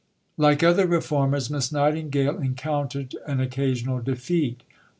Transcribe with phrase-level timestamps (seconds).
[0.39, 4.61] II Like other reformers, Miss Nightingale encountered an occasional defeat.